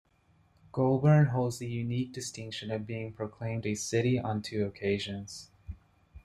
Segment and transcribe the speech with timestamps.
[0.71, 5.51] Goulburn holds the unique distinction of being proclaimed a City on two occasions.